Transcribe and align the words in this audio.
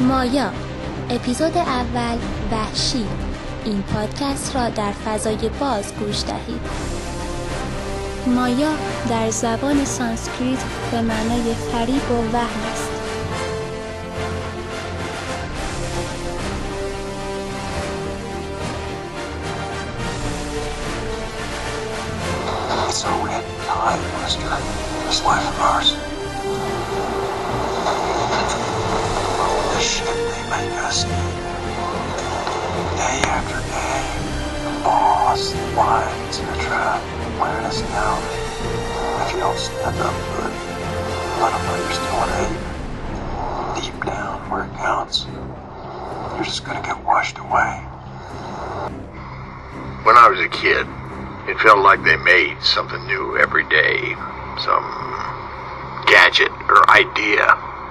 مایا 0.00 0.52
اپیزود 1.10 1.56
اول 1.56 2.18
وحشی 2.52 3.06
این 3.64 3.82
پادکست 3.82 4.56
را 4.56 4.68
در 4.68 4.92
فضای 4.92 5.48
باز 5.60 5.94
گوش 5.94 6.22
دهید 6.24 6.60
مایا 8.26 8.70
در 9.08 9.30
زبان 9.30 9.84
سانسکریت 9.84 10.58
به 10.90 11.00
معنای 11.00 11.54
فریب 11.54 12.10
و 12.10 12.36
وهم 12.36 12.72
است 12.72 12.90
So 22.90 23.08
we 23.22 23.30
had 23.30 23.44
time 23.66 24.02
was. 24.14 24.36
This 25.06 25.24
life 25.24 25.48
of 25.48 25.60
ours. 25.60 25.89
Why 35.76 36.02
is 36.28 36.38
in 36.38 36.48
a 36.48 36.56
trap? 36.62 37.00
Why 37.38 37.56
in 37.58 37.64
a 37.64 37.72
snout? 37.72 38.22
If 39.26 39.32
you 39.34 39.40
don't 39.40 39.58
stand 39.58 39.96
up 40.00 40.14
good, 40.34 40.52
let 41.40 41.52
them 41.52 41.62
know 41.66 41.76
you're 41.78 41.92
still 41.92 42.20
an 42.26 42.30
ape. 42.44 43.84
Deep 43.84 44.04
down 44.04 44.50
where 44.50 44.64
it 44.64 44.72
counts, 44.76 45.26
you're 46.34 46.44
just 46.44 46.64
gonna 46.64 46.82
get 46.82 46.98
washed 47.04 47.38
away. 47.38 47.84
When 50.04 50.16
I 50.16 50.28
was 50.28 50.40
a 50.40 50.48
kid, 50.48 50.86
it 51.48 51.58
felt 51.60 51.78
like 51.80 52.02
they 52.04 52.16
made 52.16 52.60
something 52.62 53.06
new 53.06 53.38
every 53.38 53.68
day. 53.68 54.14
Some 54.64 54.86
gadget 56.06 56.50
or 56.68 56.88
idea. 56.90 57.46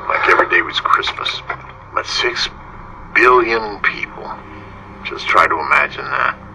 Like 0.09 0.27
every 0.27 0.49
day 0.49 0.61
was 0.61 0.79
Christmas. 0.79 1.41
But 1.93 2.05
six 2.05 2.49
billion 3.15 3.79
people. 3.81 4.29
Just 5.05 5.27
try 5.27 5.47
to 5.47 5.55
imagine 5.59 6.05
that 6.05 6.48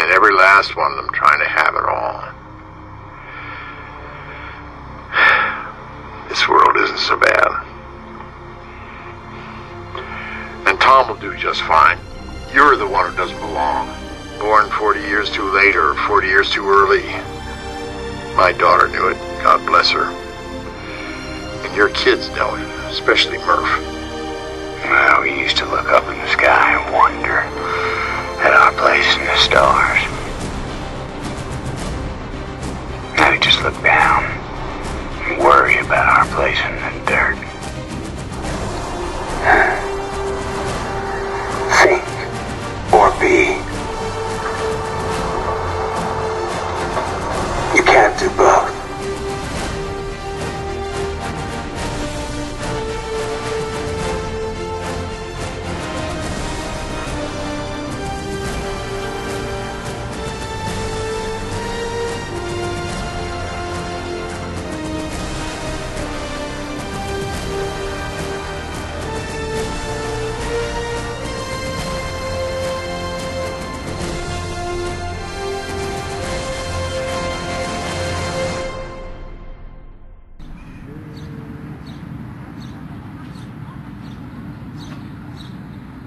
and 0.00 0.10
every 0.12 0.34
last 0.34 0.76
one 0.76 0.90
of 0.92 0.96
them 0.96 1.10
trying 1.12 1.40
to 1.40 1.48
have 1.48 1.74
it 1.74 1.84
all. 1.84 2.24
This 6.30 6.48
world 6.48 6.76
isn't 6.76 7.00
so 7.00 7.16
bad. 7.18 7.66
And 10.68 10.80
Tom 10.80 11.08
will 11.08 11.16
do 11.16 11.36
just 11.36 11.60
fine. 11.62 11.98
You're 12.54 12.76
the 12.76 12.86
one 12.86 13.10
who 13.10 13.16
doesn't 13.16 13.40
belong. 13.40 13.88
Born 14.38 14.70
40 14.70 15.00
years 15.00 15.28
too 15.28 15.50
late 15.50 15.74
or 15.74 15.94
40 16.06 16.28
years 16.28 16.48
too 16.50 16.64
early. 16.68 17.02
My 18.36 18.54
daughter 18.56 18.86
knew 18.86 19.08
it. 19.08 19.18
God 19.42 19.66
bless 19.66 19.90
her. 19.90 20.04
And 21.64 21.76
your 21.76 21.88
kids 21.90 22.28
know 22.30 22.54
it, 22.54 22.62
especially 22.92 23.38
Murph. 23.38 23.68
Well, 24.84 25.22
we 25.22 25.36
used 25.36 25.56
to 25.56 25.66
look 25.66 25.88
up 25.90 26.04
in 26.04 26.16
the 26.16 26.28
sky. 26.28 26.69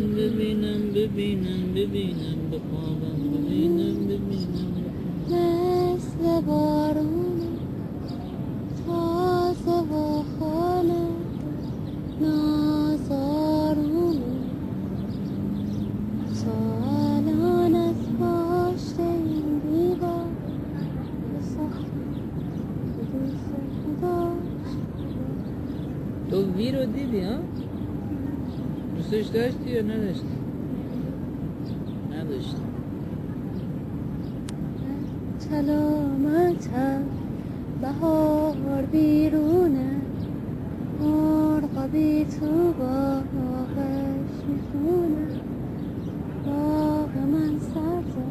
ببینم 0.00 0.92
ببینم 0.94 1.74
ببینم 1.74 2.38
بخوابم 2.52 3.20
ببینم 3.32 3.96
ببینم 4.08 4.72
مثل 5.30 6.40
با 6.46 6.61
Anastasia, 29.22 29.80
Anastasia. 29.80 30.26
Anastasia. 32.10 32.58
سلامت 35.38 36.68
بهار 37.82 38.82
بیرونه 38.92 40.02
مرغا 41.00 41.86
بی 41.88 42.24
تو 42.24 42.74
باغش 42.74 44.34
میخونه 44.48 45.28
باغ 46.46 47.16
من 47.16 47.58
سبزه 47.58 48.26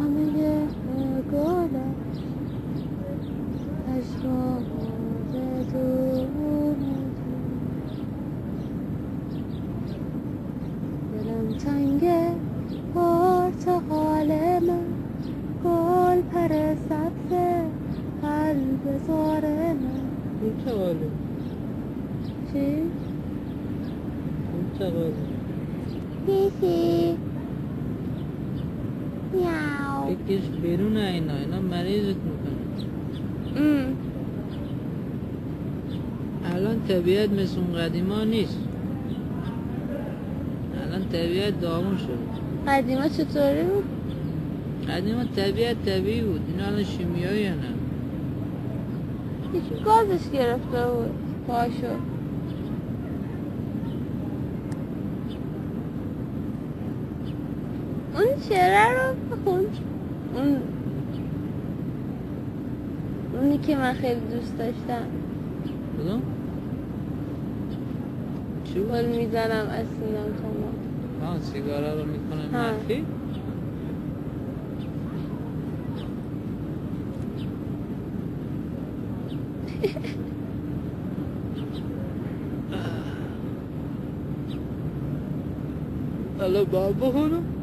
همه 0.00 0.73
zurück. 24.78 25.16
Hihi. 26.26 27.16
Miau. 29.32 30.10
Ich 30.12 30.22
gehst 30.28 30.52
Beruna 30.62 31.04
ein, 31.14 31.26
ne? 31.26 31.58
Marezit 31.70 32.20
mukan. 32.26 32.56
Mm. 33.54 33.86
الان 36.54 36.78
طبیعت 36.88 37.30
مثل 37.30 37.58
اون 37.58 37.72
قدیما 37.82 38.24
نیست 38.24 38.58
الان 40.82 41.04
طبیعت 41.12 41.60
دامون 41.60 41.96
شد 41.96 42.18
قدیما 42.68 43.08
چطوری 43.08 43.62
بود؟ 43.62 43.84
قدیما 44.88 45.24
طبیعت 45.36 45.76
طبیعی 45.86 46.20
بود 46.20 46.40
اینا 46.48 46.66
الان 46.66 46.84
شیمیایی 46.84 47.48
نه 47.48 47.54
هیچ 49.52 49.82
گازش 49.84 50.30
گرفته 50.32 50.86
بود 50.92 51.10
پاشو 51.46 51.94
un 58.14 58.48
شرر 58.48 59.14
و 59.30 59.48
اون 59.48 59.66
اونی 63.32 63.58
که 63.58 63.76
من 63.76 63.92
خیلی 63.92 64.20
دوست 64.20 64.58
داشتم 64.58 65.06
کدوم؟ 65.98 66.22
چی 68.64 68.80
بود؟ 68.80 68.90
گل 68.92 69.04
میزنم 69.04 69.66
از 69.70 69.86
سینم 69.86 70.30
تمام 70.42 71.32
ها 71.32 71.40
سیگاره 71.40 71.94
رو 71.94 72.04
میکنه 72.04 72.58
مخفی؟ 72.58 73.04
Hello, 86.38 86.66
Baba, 86.66 87.06
hold. 87.10 87.53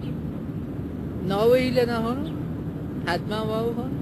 ناوه 1.28 1.54
ایله 1.58 1.86
نه 1.86 1.94
هنو 1.94 2.30
حتما 3.08 3.46
واو 3.46 3.74
هنو 3.74 4.02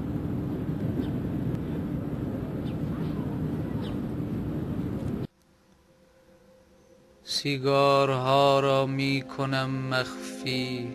سیگارها 7.24 8.60
را 8.60 8.86
می 8.86 9.24
کنم 9.38 9.70
مخفی 9.70 10.88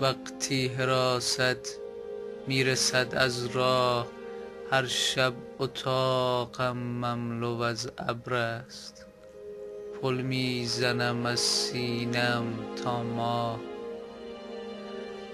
وقتی 0.00 0.68
حراست 0.68 1.80
می 2.48 2.64
رسد 2.64 3.14
از 3.14 3.46
راه 3.46 4.06
هر 4.70 4.86
شب 4.86 5.32
اتاقم 5.58 6.76
مملو 6.76 7.60
از 7.60 7.90
ابر 7.98 8.34
است 8.34 9.06
پل 10.02 10.14
می 10.14 10.66
زنم 10.66 11.26
از 11.26 11.40
سینم 11.40 12.44
تا 12.84 13.02
ماه 13.02 13.73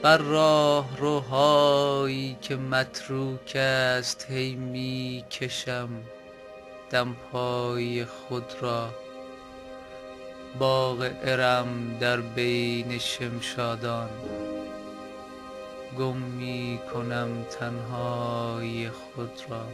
بر 0.02 0.18
راه 0.18 0.96
روهایی 0.98 2.36
که 2.42 2.56
متروک 2.56 3.56
است 3.56 4.26
هی 4.30 4.54
می 4.54 5.24
کشم 5.30 5.88
دمپای 6.90 8.04
خود 8.04 8.44
را 8.60 8.88
باغ 10.58 11.10
ارم 11.22 11.96
در 12.00 12.20
بین 12.20 12.98
شمشادان 12.98 14.10
گم 15.98 16.16
می 16.16 16.78
کنم 16.94 17.28
تنهای 17.50 18.90
خود 18.90 19.40
را 19.48 19.64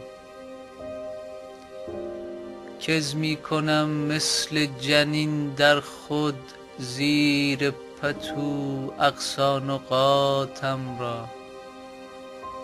کز 2.81 3.15
می 3.15 3.35
کنم 3.35 3.89
مثل 3.89 4.65
جنین 4.65 5.49
در 5.49 5.79
خود 5.79 6.39
زیر 6.77 7.71
پتو 8.01 8.93
اقصا 8.99 9.59
نقاتم 9.59 10.99
را 10.99 11.25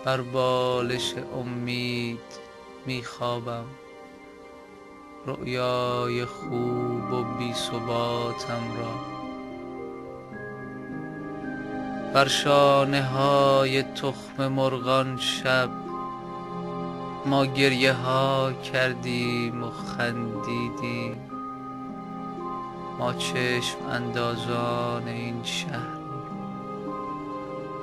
بر 0.04 0.20
بالش 0.20 1.14
امید 1.40 2.20
میخوابم 2.86 3.64
رؤیای 5.26 6.24
خوب 6.24 7.12
و 7.12 7.24
بی 7.38 7.52
ثباتم 7.52 8.62
را 8.78 8.94
بر 12.14 12.28
شانه 12.28 13.02
های 13.02 13.82
تخم 13.82 14.48
مرغان 14.48 15.18
شب 15.18 15.68
ما 17.26 17.46
گریه 17.46 17.92
ها 17.92 18.52
کردیم 18.52 19.64
و 19.64 19.70
خندیدیم 19.70 21.33
ما 22.98 23.12
چشم 23.12 23.86
اندازان 23.90 25.08
این 25.08 25.42
شهر. 25.42 26.04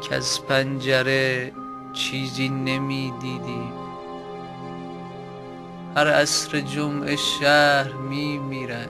که 0.02 0.16
از 0.16 0.46
پنجره 0.46 1.52
چیزی 1.94 2.50
نمی 2.50 3.14
دیدیم 3.20 3.74
هر 5.96 6.08
عصر 6.08 6.60
جمعه 6.60 7.16
شهر 7.16 7.94
می 7.94 8.38
میرد 8.38 8.90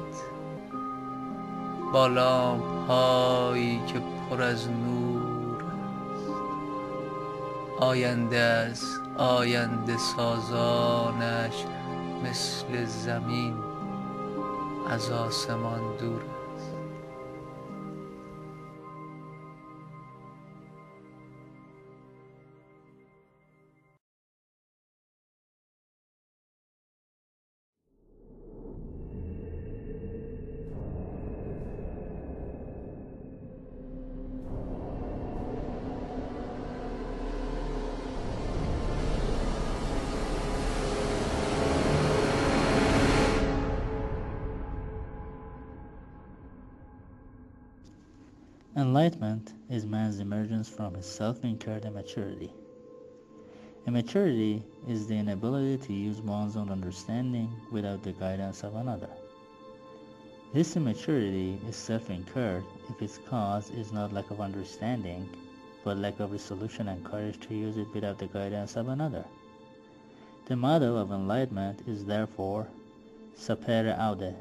با 1.93 2.07
لامپ 2.07 2.87
هایی 2.87 3.81
که 3.87 4.01
پر 4.29 4.41
از 4.41 4.69
نور 4.69 5.63
است. 5.63 6.29
آینده 7.79 8.37
از 8.37 8.83
آینده 9.17 9.97
سازانش 9.97 11.65
مثل 12.23 12.85
زمین. 12.85 13.70
از 14.91 15.11
آسمان 15.11 15.97
دور 15.99 16.21
Enlightenment 48.77 49.53
is 49.69 49.85
man's 49.85 50.19
emergence 50.19 50.69
from 50.69 50.93
his 50.93 51.05
self-incurred 51.05 51.83
immaturity. 51.83 52.53
Immaturity 53.85 54.63
is 54.87 55.07
the 55.07 55.13
inability 55.13 55.75
to 55.85 55.91
use 55.91 56.21
one's 56.21 56.55
own 56.55 56.69
understanding 56.69 57.49
without 57.69 58.01
the 58.01 58.13
guidance 58.13 58.63
of 58.63 58.75
another. 58.75 59.09
This 60.53 60.77
immaturity 60.77 61.59
is 61.67 61.75
self-incurred 61.75 62.63
if 62.89 63.01
its 63.01 63.17
cause 63.17 63.69
is 63.71 63.91
not 63.91 64.13
lack 64.13 64.31
of 64.31 64.39
understanding, 64.39 65.27
but 65.83 65.97
lack 65.97 66.21
of 66.21 66.31
resolution 66.31 66.87
and 66.87 67.03
courage 67.03 67.41
to 67.41 67.53
use 67.53 67.75
it 67.75 67.93
without 67.93 68.19
the 68.19 68.27
guidance 68.27 68.77
of 68.77 68.87
another. 68.87 69.25
The 70.45 70.55
motto 70.55 70.95
of 70.95 71.11
enlightenment 71.11 71.81
is 71.87 72.05
therefore, 72.05 72.69
sapere 73.35 73.97
aude, 73.99 74.33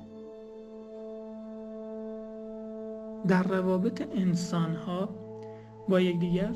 در 3.29 3.43
روابط 3.43 4.03
انسان 4.15 4.77
ها 4.77 5.09
با 5.89 6.01
یکدیگر 6.01 6.51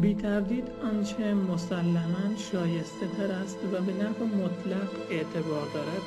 بی 0.00 0.14
تردید 0.14 0.64
آنچه 0.82 1.34
مسلما 1.34 2.36
شایسته 2.36 3.06
تر 3.16 3.32
است 3.32 3.58
و 3.72 3.82
به 3.82 3.92
نحو 3.92 4.24
مطلق 4.24 4.88
اعتبار 5.10 5.66
دارد 5.74 6.02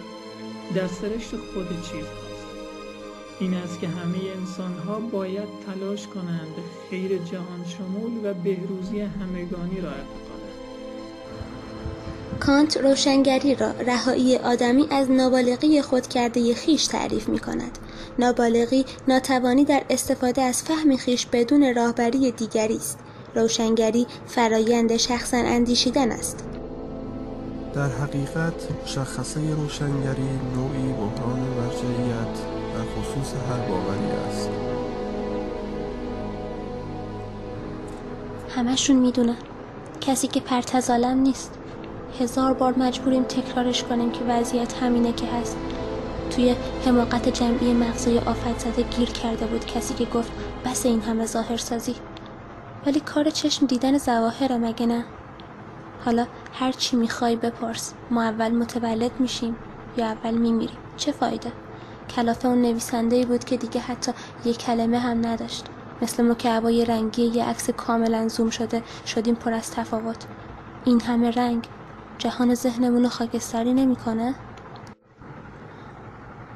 در 0.75 0.87
سرشت 0.87 1.35
خود 1.35 1.81
چیز 1.81 2.05
است 2.05 2.47
این 3.39 3.53
است 3.53 3.79
که 3.79 3.87
همه 3.87 4.17
انسان 4.37 4.73
ها 4.73 4.99
باید 4.99 5.47
تلاش 5.65 6.07
کنند 6.07 6.55
خیر 6.89 7.17
جهان 7.17 7.65
شمول 7.65 8.11
و 8.23 8.33
بهروزی 8.33 8.99
همگانی 8.99 9.81
را 9.81 9.91
کانت 12.39 12.77
روشنگری 12.77 13.55
را 13.55 13.71
رهایی 13.71 14.37
آدمی 14.37 14.87
از 14.91 15.11
نابالغی 15.11 15.81
خود 15.81 16.07
کرده 16.07 16.53
خیش 16.53 16.87
تعریف 16.87 17.29
می 17.29 17.39
کند. 17.39 17.77
نابالغی 18.19 18.85
ناتوانی 19.07 19.65
در 19.65 19.83
استفاده 19.89 20.41
از 20.41 20.63
فهم 20.63 20.97
خیش 20.97 21.25
بدون 21.25 21.75
راهبری 21.75 22.31
دیگری 22.31 22.75
است. 22.75 22.99
روشنگری 23.35 24.07
فرایند 24.27 24.97
شخصا 24.97 25.37
اندیشیدن 25.37 26.11
است. 26.11 26.43
در 27.73 27.89
حقیقت 27.89 28.53
شخصه 28.85 29.39
روشنگری 29.55 30.29
نوعی 30.55 30.93
بحران 30.93 31.39
مرجعیت 31.39 32.33
در 32.73 32.83
خصوص 32.83 33.33
هر 33.49 33.69
باوری 33.69 34.11
است. 34.29 34.49
همشون 38.49 38.95
میدونن 38.95 39.37
کسی 40.01 40.27
که 40.27 40.39
پرتزالم 40.39 41.17
نیست 41.17 41.56
هزار 42.19 42.53
بار 42.53 42.79
مجبوریم 42.79 43.23
تکرارش 43.23 43.83
کنیم 43.83 44.11
که 44.11 44.19
وضعیت 44.27 44.73
همینه 44.73 45.13
که 45.13 45.25
هست. 45.27 45.57
توی 46.29 46.55
حماقت 46.85 47.29
جمعی 47.29 47.73
مغزای 47.73 48.19
آفت 48.19 48.59
زده 48.59 48.81
گیر 48.81 49.09
کرده 49.09 49.45
بود 49.45 49.65
کسی 49.65 49.93
که 49.93 50.05
گفت 50.05 50.31
بس 50.65 50.85
این 50.85 51.01
همه 51.01 51.25
ظاهر 51.25 51.57
سازی. 51.57 51.95
ولی 52.85 52.99
کار 52.99 53.29
چشم 53.29 53.65
دیدن 53.65 53.97
زواهر 53.97 54.57
مگه 54.57 54.85
نه؟ 54.85 55.05
حالا 56.05 56.27
هر 56.53 56.71
چی 56.71 56.95
میخوای 56.95 57.35
بپرس. 57.35 57.93
ما 58.11 58.23
اول 58.23 58.51
متولد 58.51 59.11
میشیم 59.19 59.55
یا 59.97 60.05
اول 60.05 60.33
میمیریم. 60.33 60.77
چه 60.97 61.11
فایده؟ 61.11 61.51
کلافه 62.15 62.47
اون 62.47 62.61
نویسنده 62.61 63.15
ای 63.15 63.25
بود 63.25 63.43
که 63.43 63.57
دیگه 63.57 63.81
حتی 63.81 64.11
یک 64.45 64.57
کلمه 64.57 64.99
هم 64.99 65.25
نداشت. 65.25 65.65
مثل 66.01 66.23
مکعبای 66.23 66.85
رنگی 66.85 67.23
یه 67.23 67.45
عکس 67.45 67.69
کاملا 67.69 68.27
زوم 68.27 68.49
شده. 68.49 68.83
شدیم 69.05 69.35
پر 69.35 69.53
از 69.53 69.71
تفاوت. 69.71 70.25
این 70.85 71.01
همه 71.01 71.31
رنگ 71.31 71.67
جهان 72.17 72.55
ذهنمون 72.55 73.03
رو 73.03 73.09
خاکستری 73.09 73.73
نمیکنه؟ 73.73 74.35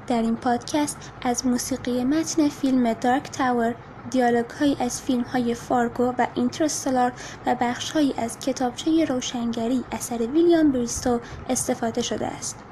در 0.08 0.22
این 0.22 0.36
پادکست 0.36 0.98
از 1.22 1.46
موسیقی 1.46 2.04
متن 2.04 2.50
فیلم 2.50 2.94
دارک 2.94 3.32
تاور 3.32 3.76
دیالوگ 4.10 4.50
هایی 4.50 4.78
از 4.80 5.02
فیلم 5.02 5.24
های 5.24 5.56
فارگو 5.56 6.14
و 6.18 6.28
اینترستلار 6.36 7.14
و 7.46 7.56
بخش 7.62 7.92
هایی 7.92 8.14
از 8.18 8.40
کتابچه 8.40 9.06
روشنگری 9.06 9.84
اثر 9.92 10.18
ویلیام 10.18 10.72
بریستو 10.72 11.20
استفاده 11.50 12.02
شده 12.02 12.28
است. 12.28 12.71